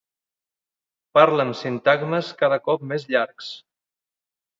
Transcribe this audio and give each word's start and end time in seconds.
Parla 1.17 1.45
amb 1.47 1.57
sintagmes 1.59 2.31
cada 2.39 2.59
cop 2.69 2.87
més 2.93 3.05
llargs. 3.13 3.51